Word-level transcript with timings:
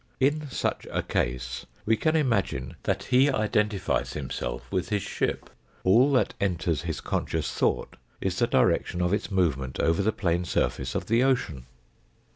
In 0.19 0.49
such 0.49 0.87
a 0.91 1.03
case 1.03 1.67
we 1.85 1.95
can 1.95 2.15
imagine 2.15 2.75
that 2.85 3.03
he 3.03 3.29
identifies 3.29 4.13
himself 4.13 4.65
with 4.71 4.89
his 4.89 5.03
ship; 5.03 5.47
all 5.83 6.11
that 6.13 6.33
enters 6.41 6.81
his 6.81 6.99
conscious 7.01 7.51
thought 7.51 7.97
is 8.19 8.39
the 8.39 8.47
direction 8.47 8.99
of 8.99 9.13
its 9.13 9.29
movement 9.29 9.79
over 9.79 10.01
the 10.01 10.11
plane 10.11 10.43
surface 10.43 10.95
of 10.95 11.05
the 11.05 11.21
ocean. 11.23 11.67